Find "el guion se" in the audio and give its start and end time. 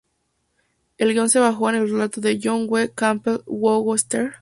0.97-1.37